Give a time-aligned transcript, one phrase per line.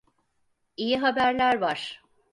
[0.77, 2.01] İyi haberler var.